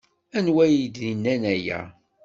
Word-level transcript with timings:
Anwa 0.37 0.61
ay 0.65 0.77
d-yennan 0.95 1.43
aya? 1.55 1.79